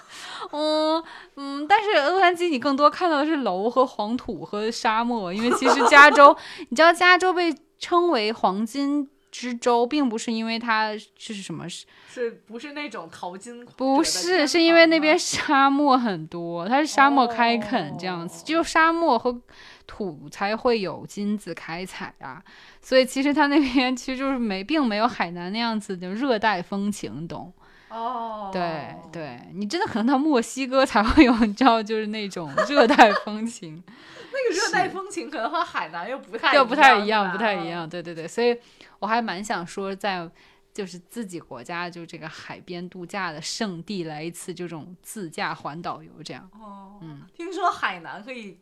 [0.52, 1.02] 嗯
[1.36, 6.36] 嗯，但是洛杉矶你更多看到的是楼和黄土和沙漠，因为其实加州，
[6.68, 13.64] 你知道加州被称为黄金之州，并不是因为它是什么，是不是那种淘金？
[13.76, 19.40] 不是，是因为那边沙漠很多，它是沙漠开垦这样子，哦只有沙漠和
[19.86, 22.42] 土才会有金子开采啊，
[22.80, 27.52] 所以其实它那边其实就是没，并没有海南那样子的热带风情，你懂？
[27.90, 37.88] 哦，对，对，你真的可能到墨西哥才会有，你知道，就是那种热带风情， 那个热带风情可能和海南又不太又不太一样，不太一样。
[37.88, 38.58] 对对对，所以
[38.98, 40.28] 我还蛮想说，在
[40.72, 46.50] 就是自己国家就这个海边度假的圣地来一次这种自驾环岛游，这样。
[46.60, 48.58] 哦，嗯，听说海南可以，寄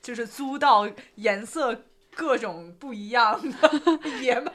[0.00, 3.70] 就是租到颜色各种不一样的
[4.20, 4.50] 野马，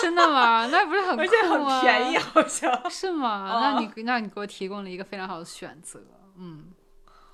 [0.00, 0.66] 真的吗？
[0.70, 2.90] 那不是很酷而且很便宜，好像。
[2.90, 3.50] 是吗？
[3.52, 6.00] 哦那你那你给我提供了一个非常好的选择。
[6.36, 6.66] 嗯，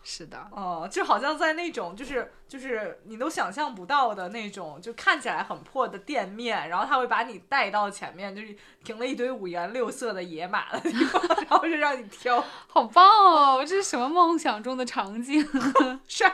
[0.02, 0.48] 是的。
[0.50, 12.42] 哦，就好像在那种就是就是你都想象不到的那种，就看起来很破的店面，然后他会把你带到前面，就是停了一堆五颜六色的野马的地方， 然后就让你挑。
[12.68, 13.64] 好棒哦！
[13.66, 15.46] 这是什么梦想中的场景？
[16.08, 16.32] 啥？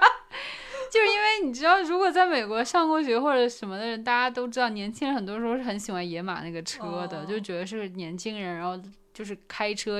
[0.93, 8.79] 就是因为你知道，如果在美国上过学或者什么的人，大家都知道，年轻人很多时候是很喜欢野马那个车的，哦就觉得是年轻人，然后
[9.15, 9.99] 就是开车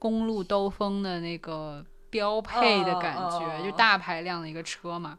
[0.00, 5.16] 公路兜风的那个标配的感觉，就大排量的一个车嘛。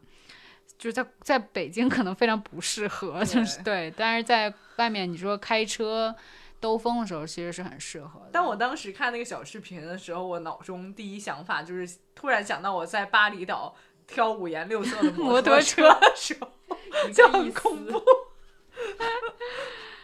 [0.76, 6.14] 就是在在北京可能非常不适合，就是对，但是在外面你说开车
[6.60, 8.28] 兜风的时候，其实是很适合的。
[8.30, 13.74] 但我当时看那个小视频的时候，我脑中第一想法就是突然想到我在巴厘岛
[14.06, 16.48] 挑五颜六色的摩托托车的时候，
[17.12, 18.02] 就很恐怖。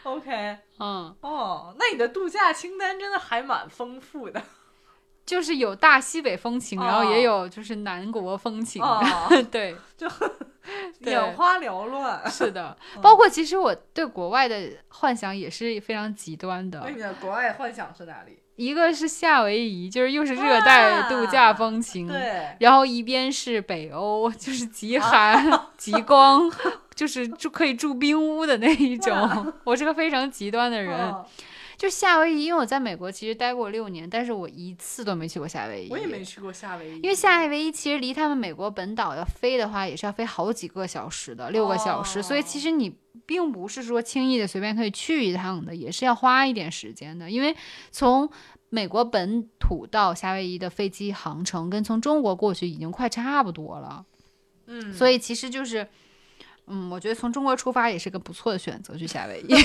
[0.03, 4.41] OK，嗯，哦，那你的度假清单真的还蛮丰富的。
[5.23, 8.99] 就是有大西北风情，然后哦也有就是南国风情，哦
[9.51, 9.75] 对。
[9.95, 10.07] 就
[10.99, 12.29] 眼花缭乱。
[12.29, 16.89] 是的，嗯包括其实我对国外的幻想也是非常极端的那。
[16.89, 18.39] 你的国外幻想是哪里？
[18.61, 26.47] 一个是夏威夷，就是又是热带度假风情，对，然后一边是北欧，就是极寒、极光，
[26.93, 29.51] 就是住可以住冰屋的那一种。
[29.63, 30.95] 我是个非常极端的人。
[30.95, 31.25] 嗯
[31.81, 35.89] 就夏威夷，因为我在美国其实待过六年，但是我一次都没去过夏威夷。
[35.89, 42.21] 我也没去过夏威夷，因为夏威夷其实离他们美国本岛要飞的话，也是要飞好几个小时的，六个小时。
[42.21, 47.31] 所以其实你并不是说轻易的随便可以去一趟的，也是要花一点时间的。
[47.31, 47.55] 因为
[47.89, 48.29] 从
[48.69, 54.05] 美国本土到夏威夷的飞机航程，跟从中国过去已经快差不多了。
[54.67, 55.87] 嗯，所以其实就是，
[56.67, 59.47] 嗯，我觉得从中国出发也是个不错的选择，去夏威夷。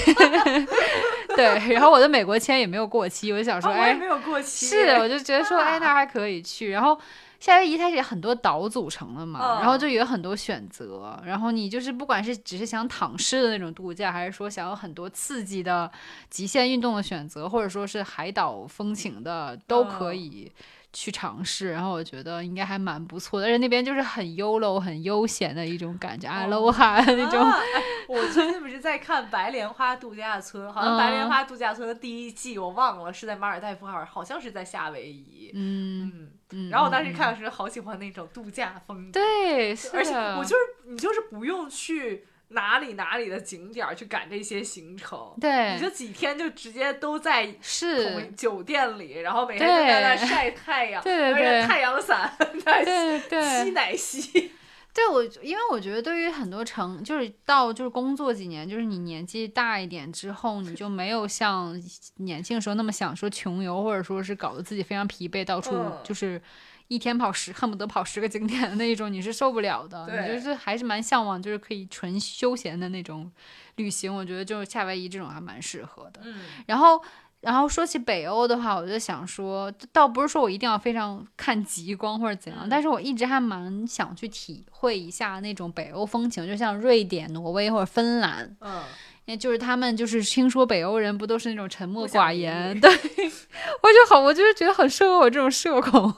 [1.37, 4.67] 对，然后我的美国签也没有过期，我就想说，哎，没有过期。
[4.67, 6.71] 是，我就觉得说，哎，啊那还可以去。
[6.71, 6.99] 然后
[7.39, 11.21] 夏威夷它是很多岛组成的嘛，然后嗯就有很多选择。
[11.25, 15.91] 然后你就是不管是只是想躺尸的那种度假，还是说想有很多刺激的
[16.31, 20.53] 极限运动的选择，或者说是海岛风情的，都可嗯以。
[20.99, 27.39] 去尝试，然后我觉得应该还蛮不错的，而且那边就是很 YOLO、很悠闲的一种感觉，阿罗哈那种。
[27.43, 35.51] 啊哎我最近不是在看《白莲花度假村》，好像《白莲嗯花度假村》的第一季我忘了是在马尔代夫还是好像是在夏威夷。
[35.55, 36.31] 嗯
[36.71, 45.73] 然后我当时嗯看的时候好喜欢那种度假风，对，是而且我就是你就是不用去哪里哪里的景点儿去赶这些行程，对。
[45.75, 51.63] 你对就几天就直接都在是，酒店里，然后每天都在那对晒太阳，对对对。
[51.63, 52.33] 太阳伞
[52.65, 52.85] 在
[53.29, 54.53] 对吸奶吸。
[54.95, 61.79] 对我，因为我觉得对于很多成，就是到就是工作几年，就是你年纪大一点之后，你就没有像
[62.17, 65.99] 年轻的时候那么想说穷游，或者说是搞得自己非常疲惫，到处嗯。
[66.03, 66.41] 就是
[66.89, 70.07] 一天跑十，恨不得跑十个景点的那一种，你是受不了的。
[70.07, 73.31] 你对就是还是蛮向往，就是可以纯休闲的那种
[73.77, 74.15] 旅行。
[74.15, 76.21] 我觉得就是夏威夷这种还蛮适合的。
[76.25, 77.03] 嗯然后，
[77.41, 88.83] 然后说起北欧的话，我就想说，倒不是说我一定要非常看极光或者怎样，嗯但是我一直还蛮想去体会一下那种北欧风情，就像瑞典、挪威或者芬兰，嗯，
[89.25, 96.15] 也就是他们就是听说北欧人不都是那种沉默寡言，你 对，我就好，我就是觉得很适合我这种社恐。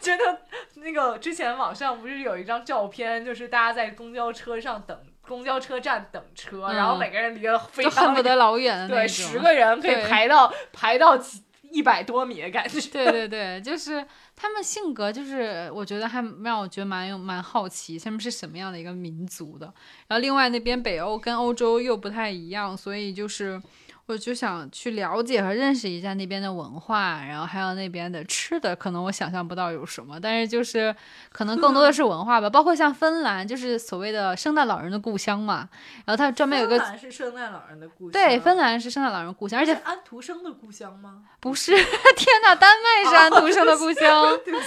[0.00, 0.40] 觉得
[0.74, 9.06] 那个之前网上不是有一张照片，就是大家在公交车上等公交车站等车，嗯然后每个人离得非就常恨不得老远对。
[9.08, 12.80] 十个人可以排到排到几一百多米的感觉。
[12.90, 19.66] 对对对，就是他们性格，就是我觉得还让我觉得蛮有蛮好奇，他们是什么样的一个民族的。
[20.08, 23.60] 然后另外那边北欧跟欧洲又不太一样，所以就是
[24.10, 30.94] 我就想去了解和认识一下那边的文化，然后还有那边的吃的，可能我想象不到有什么，但是就是
[31.30, 35.68] 可能更多的是文化吧，包括像芬兰，就是所谓的圣诞老人的故乡嘛，
[36.04, 36.78] 然后它专门有个。
[36.80, 41.22] 芬兰是圣诞老人的故乡，对，芬兰是圣诞老人故乡，而且是安徒生的故乡吗？
[41.38, 41.72] 不是，
[42.16, 44.36] 天呐，丹麦是安徒生的故乡。
[44.44, 44.66] 对不起，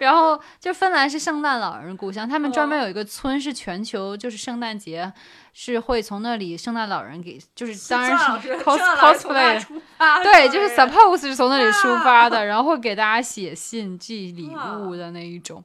[0.00, 5.10] 然后就芬兰是圣诞老人故乡，他们专门哦有一个村是全球就是圣诞节
[5.56, 9.60] 是会从那里圣诞老人给就是当然是 cos cosplay。
[9.60, 9.80] 出，
[10.22, 15.62] 对，就是 suppose 是从那里出发的，哇然后会给大家写信、寄礼物的那一种。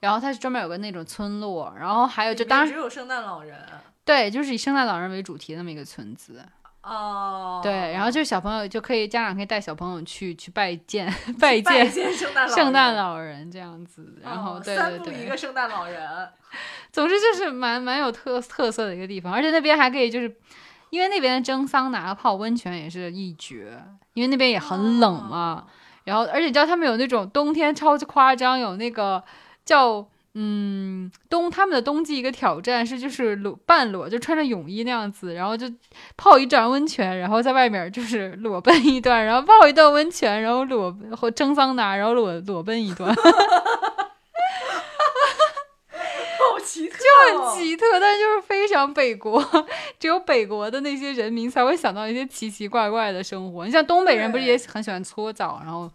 [0.00, 3.58] 然后它是专门有个那种村落，然后还有就当然只有圣诞老人
[4.06, 6.42] 对，就是以圣诞老人为主题的那么一个村子。
[6.82, 11.06] 哦，对，然后就是小朋友就可以家长可以带小朋友去去拜见
[11.38, 16.00] 拜拜见见圣诞老圣诞人老人这样子，然后哦对对对，一个圣诞老人，
[16.90, 20.36] 总之就是蛮蛮有特特色的一个地方，而且那边还可以就是，
[20.88, 23.82] 因为那边蒸桑拿、泡温泉也是一绝，
[24.14, 25.66] 因为那边也很冷嘛。
[26.04, 29.22] 然后，而且你知道他们有那种冬天超级夸张，有那个
[29.66, 35.66] 叫嗯冬他们的冬季一个挑战是就是裸半裸，就穿着泳衣那样子，然后就
[36.16, 43.14] 泡一转温泉，然后在外面就是裸奔一段，然后泡一段温泉，然后裸或蒸桑拿，然后裸裸奔一段。
[46.40, 47.04] 好奇特、就
[47.38, 49.44] 哦，很奇特，但是就是非常北国，
[49.98, 53.66] 只有北国的那些人民才会想到一些奇奇怪怪的生活。
[53.66, 55.90] 你像东北人不是也很喜欢搓澡，然后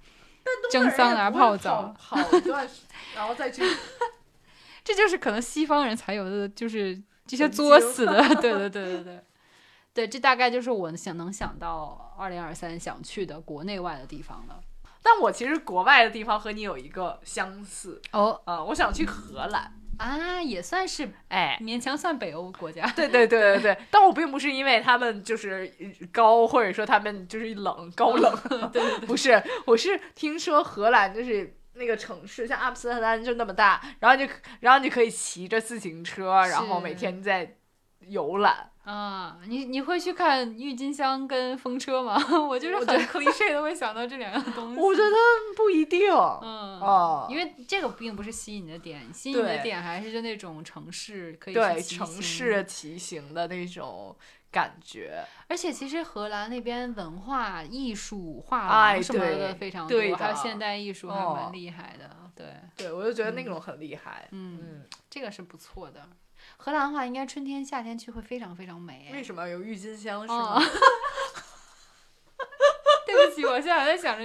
[0.72, 2.68] 蒸桑拿、泡澡，跑跑一段，
[3.16, 3.64] 然后再去
[4.86, 8.22] 这就是可能西方人才有的，就是这些作死的。
[8.40, 9.20] 对对对对对，
[9.94, 14.62] 对，这大概就是我想能想到二零二三想去的国内外的地方了。
[15.02, 19.74] 但我其实国外的地方和你有一个相似哦啊、我想去荷兰。
[19.98, 22.86] 啊，也算是哎，勉强算北欧国家。
[22.96, 25.72] 对对对对对， 但我并不是因为他们就是
[26.12, 28.38] 高，或者说他们就是冷高冷，
[28.74, 34.30] 对对对，不是，我是听说荷兰就是那个城市，像阿姆斯特丹就那么大，然后你
[34.62, 37.58] 然后你可以骑着自行车，然后每天在
[38.00, 38.72] 游览。
[38.84, 42.16] 啊，你你会去看郁金香跟风车吗？
[42.48, 44.80] 我就是很我觉得 cliché 的会想到这两样东西。
[44.80, 45.16] 我觉得
[45.58, 54.16] 不一定，嗯哦因为这个并不是吸引你的点，吸引你的点还是就那种城市可以去对城市，骑行的那种
[54.56, 55.22] 感觉。
[55.50, 62.10] 而且其实荷兰那边文化艺术画哎廊什么的非常多，对还有现代艺术还哦蛮厉害的。
[62.34, 64.28] 对，对，我就觉得那种很厉害。
[64.32, 66.08] 嗯，嗯，这个是不错的。
[66.58, 69.10] 荷兰的话，应该春天、夏天去会非常非常美。
[69.12, 70.62] 为什么有郁金香是哦吗？
[70.62, 71.42] 对
[73.44, 74.24] 我现在还在想着，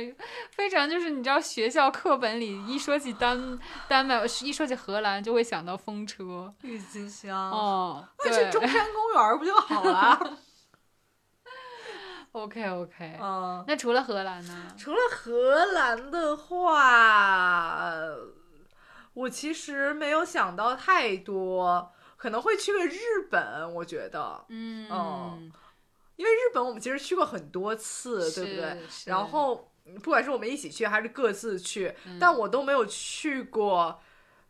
[0.51, 3.59] 非常就是你知道学校课本里一说起丹
[3.89, 6.53] 丹麦，一说起荷兰就会想到风车。
[6.63, 10.37] 郁金香，哦，那对去中山公园不就好了
[12.33, 13.19] ？OK OK。
[13.21, 14.69] 嗯，那除了荷兰呢？
[14.77, 17.91] 除了荷兰的话，
[19.15, 25.39] 我其实没有想到太多，可能会去个日本，我觉得，嗯哦
[26.21, 28.79] 因为日本我们其实去过很多次，对不对？？
[29.07, 34.03] 然后不管是我们一起去还是各自去，嗯但我都没有去过。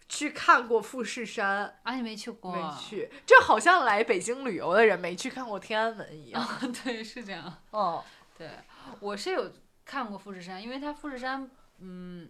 [0.09, 2.53] 去看过富士山，啊，你没去过？
[2.53, 2.61] 没。
[2.77, 6.43] 去，这好像来北京旅游的人没去看过天安门一样。
[6.43, 7.63] 啊， 对，是这样。
[7.71, 8.03] 哦，
[8.37, 8.51] 对，
[8.99, 9.53] 我是有
[9.85, 11.49] 看过富士山，因为它富士山，
[11.79, 12.29] 嗯，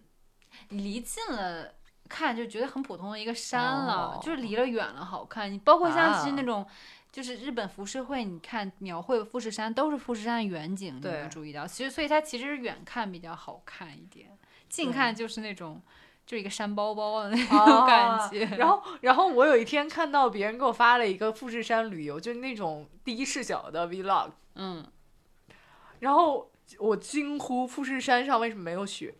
[0.68, 1.72] 你离近了
[2.06, 5.50] 看就觉得很普通的一个山了，哦就是离了远了好看。
[5.50, 6.66] 你包括像其实啊那种。
[7.12, 11.66] 就是日本浮世绘，你看描绘富士山都是富士山的远景，你有没有注意到？
[11.66, 14.30] 其实，所以它其实远看比较好看一点，
[14.68, 15.82] 近看就是那种，
[16.24, 18.44] 就一个山包包的那哦种感觉。
[18.56, 24.86] 然后，然后我有一天看到别人给我发了一个富士山旅游，就是那种第一视角的 vlog，嗯，
[25.98, 29.12] 然后我惊呼富士山上为什么没有雪？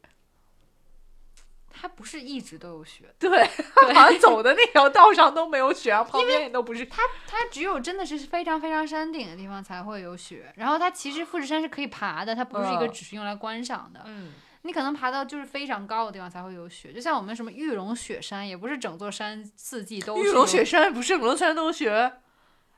[1.81, 3.31] 它不是一直都有雪，对，
[3.95, 6.85] 好像走的那条道上都没有雪，然后旁边也都不是。
[6.87, 7.03] 它
[7.51, 14.03] 只有真的是非常非常山顶的地方才会有雪，然后它其实富士山是可以爬的，它不是一个嗯只是用来观赏的。
[14.05, 22.13] 嗯，你可能爬到就是非常高的地方才会有雪，就像我们什么玉龙雪山，也不是整座山四季都玉龙雪，山不是五龙山都有雪？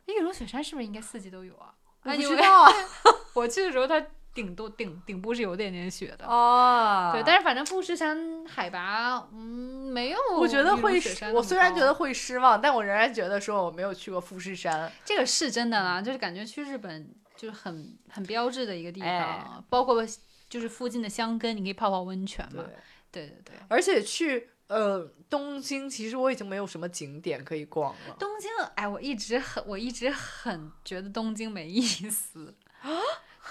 [0.06, 1.74] 玉龙雪山是不是应该四季都有啊？
[2.02, 2.72] 不知道啊。
[3.34, 4.04] 我去的时候它
[4.34, 6.26] 顶多顶顶部是有点点雪的。
[6.26, 11.00] 哦对，但是反正富士山海拔，嗯，没有我觉得会，
[11.34, 14.90] 我虽然觉得会失望，但我仍然觉得说我没有去过富士山。
[15.04, 20.02] 这个是真的啦，就是感觉去日本就是很很标志的一个地方，哎包括
[20.48, 22.64] 就是附近的箱根，你可以泡泡温泉嘛。
[23.10, 28.16] 对对对，而且去呃东京，其实我已经没有什么景点可以逛了。
[28.18, 32.54] 东京，哎，我一直很我一直很觉得东京没意思。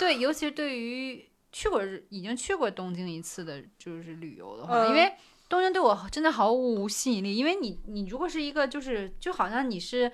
[0.02, 5.14] 对，尤其是对于去过已经去过东京一次的，就是旅游的话，因嗯为
[5.48, 7.36] 东京对我真的毫无吸引力。
[7.36, 10.12] 因为你你如果是一个就是就好像你是。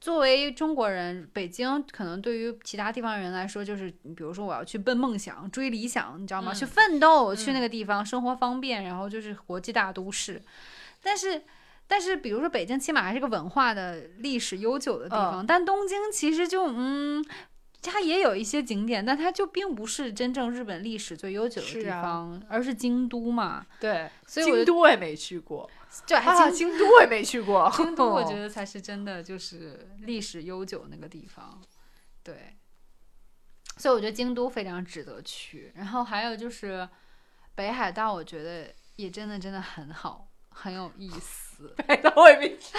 [0.00, 6.52] 作为中国人，北京可能对于其他地方人来说，就是比如说我要去奔梦想、追理想，你知道吗？
[6.52, 10.40] 嗯去奋斗，去嗯那个地方生活方便，然后就是国际大都市。
[11.02, 11.42] 但是，
[11.86, 17.22] 但是比如说北京，起码还是个文化的历史悠久的地方，但东京其实就嗯。
[17.82, 23.66] 它也有一些景点，但它就并不是真正日本历史最悠久的地是啊方，而是京都嘛。
[23.80, 25.68] 对，所以京都我也没去过，
[26.06, 27.70] 对，还京都我也没去过。
[27.74, 31.60] 京都，我觉 得才是真的就是历史悠久那个地方，
[32.22, 32.56] 对。
[33.76, 35.72] 所以我觉得京都非常值得去。
[35.74, 36.86] 然后还有就是
[37.54, 41.74] 北海道，我觉得也真的真的很好，很有意思。
[41.78, 42.76] 北海道我也没去。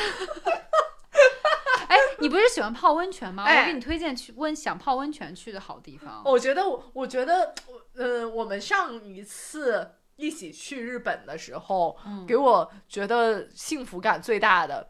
[1.92, 3.44] 哎，你不是喜欢泡温泉吗？
[3.44, 6.22] 哎我给你推荐去温想泡温泉去的好地方。
[6.24, 7.54] 我觉得我，我觉得，
[7.96, 14.90] 呃，我们上一次一起去日本的时候，嗯给我觉得幸福感最大的。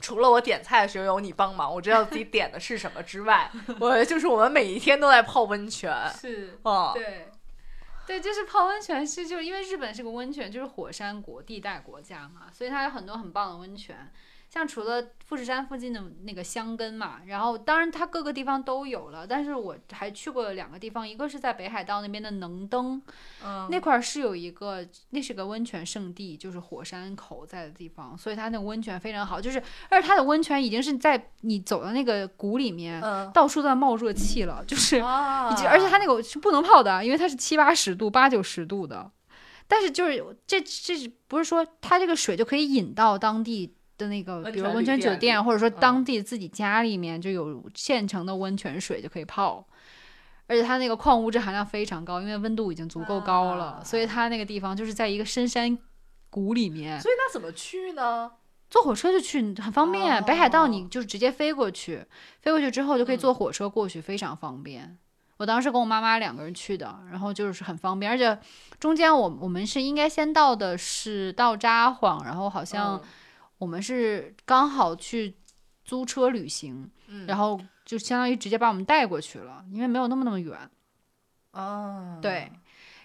[0.00, 5.94] 除了我点菜的时候有你帮忙，我知道自己 点的是什么之外，我就是我们每一天都在泡温泉。
[6.18, 7.28] 是，哦，对。
[8.06, 14.12] 对，就是泡温泉是，就是因为日本是个温泉，就是火山国地带国家嘛，所以它有很多很棒的温泉。
[14.54, 23.02] 像除了富士山附近的那个箱根嘛，然后当然它各个地方都有了，但是我还去过两个地方，一个是在北海道那边的能登，
[23.44, 35.02] 嗯，那块儿是有一个，那是个温泉圣地，就是火山口在的地方，所以它那个温泉非常好，就是而且它的温泉已经是在你走到那个谷里面，嗯，到处都在冒热气了，就是。
[35.02, 39.10] 而且它那个是不能泡的，因为它是七八十度、八九十度的。
[39.66, 49.66] 但是就是这这是不是说它这个水就可以引到当地的那个，比如温泉酒店，或者说嗯当地自己家里面就有现成的温泉水就可以泡。
[50.46, 55.78] 而且它那个矿物质含量非常高，因为温度已经足够高了，啊所以它那个地方就是在一个深山
[56.28, 58.30] 谷里面，所以那怎么去呢？
[58.68, 60.22] 坐火车就去很方便。
[60.24, 62.04] 北海道哦你就直接飞过去，
[62.42, 64.98] 飞过去之后就可以嗯坐火车过去，非常方便。
[65.38, 68.38] 我当时跟我妈妈两个人去的，然后就是很方便，而且
[68.78, 73.02] 中间我我们是应该先到的是到札幌，然后好像嗯
[73.58, 75.36] 我们是刚好去
[75.84, 80.58] 租车旅行，嗯，然后就相当于直接把我们带过去了，因为没有那么那么远。
[81.52, 82.50] 哦，对，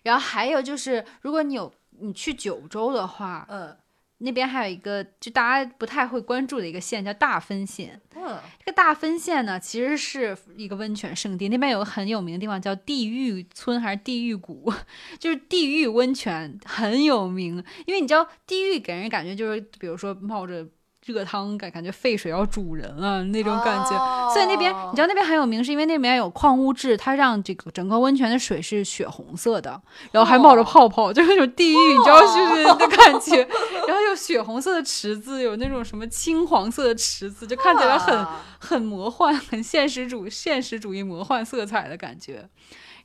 [0.04, 3.78] 然后还有就是，如果你有你去九州的话，嗯，
[4.20, 8.00] 那边还有一个就大家不太会关注的一个县叫大分县。
[8.16, 14.72] 嗯，这个大分县呢，其实是一个温泉圣地，那边有个很有名的地方叫地狱村还是地狱谷，
[15.18, 17.64] 就是地狱温泉很有名。
[17.86, 20.68] 因为你知道地狱给人感觉就是，比如说冒着
[21.06, 23.96] 热汤感，感觉沸水要煮人了那种感觉。
[23.96, 29.82] 哦所以那边你知道那边很有名，是因为那边有矿物质，它让这个整个温泉的水是血红色的，
[30.12, 33.38] 然后还冒着泡泡，就是那种地狱，你知道是不是的感觉？
[33.88, 42.48] 然后有血红色的池子，有那种什么青黄色的池子，就看起来很啊很魔幻，很现实主现实主义魔幻色彩的感觉。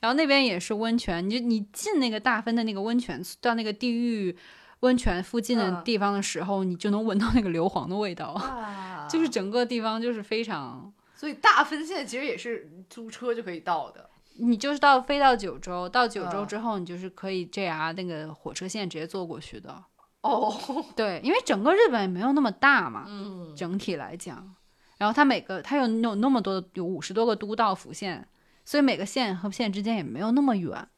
[0.01, 4.37] 然后那边也是温泉，你就你进那个大分的那个温泉，到那个地狱
[4.85, 10.93] 温泉附近的嗯地方的时候，你就能闻到那个硫磺的味道， 啊就是整个地方就是非常。
[11.17, 14.11] 所以大分县其实也是租车就可以到的。
[14.37, 19.83] 你就是到飞到九州，到九州嗯之后，你就是可以 JR 那个火车线直接坐过去的。
[20.23, 20.53] 哦，
[20.97, 24.55] 对，因为整个日本也没有那么大嘛，嗯，整体来讲，
[24.99, 28.27] 然后它每个它有有那么多有五十多个都道府县，
[28.65, 30.89] 所以每个县和县之间也没有那么远，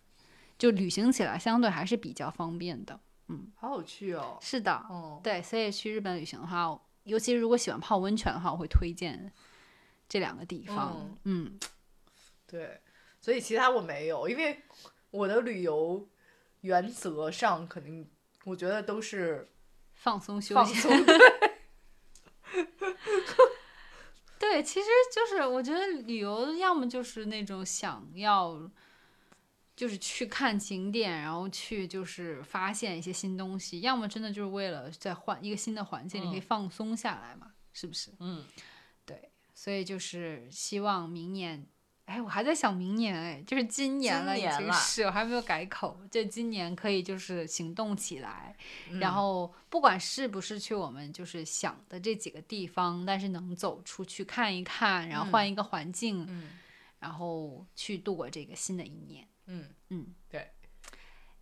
[0.58, 2.98] 就旅行起来相对还是比较方便的。
[3.68, 4.38] 好有趣哦。
[4.40, 9.32] 是的，哦，对，所以去日本旅行的话，尤其是如果喜欢泡温泉的话，我会推荐
[10.08, 11.16] 这两个地方。
[11.24, 11.58] 嗯
[12.46, 12.80] 对，
[13.20, 14.62] 所以其他我没有，因为
[15.10, 16.08] 我的旅游
[16.60, 18.08] 原则上肯定，
[18.44, 19.48] 我觉得都是
[19.94, 21.04] 放松休闲。
[21.04, 21.04] 放。
[24.38, 28.70] 对，其实就是我觉得旅游要么就是那种想要，
[29.76, 38.10] 就是去看景点，然后去就是发现一些新东西；要么真的就是为了在换一个新的环境，你可以嗯放松下来嘛，是不是？
[38.18, 38.44] 嗯，
[39.04, 41.66] 对，所以就是希望明年。
[42.06, 48.56] 哎，我还在想明年，哎，就是今年了，已经是我还没有改口，就今年可以就是行动起来，
[48.90, 56.50] 嗯然后不管是不是去我们就是想的这几个地方，但是能走出去看一看，然后换一个环境，嗯
[57.00, 59.26] 然后去度过这个新的一年。
[59.46, 60.50] 嗯嗯，对。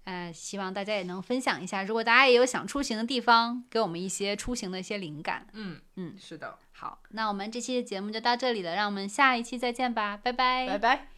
[0.04, 5.46] 呃，希望大家也能分享一下，如果大家也有想出行的地方，给我们一些出行的一些灵感。
[5.54, 11.13] 嗯嗯是的，好，那我们这期的节目就到这里了，让我们下一期再见吧，拜拜，拜拜。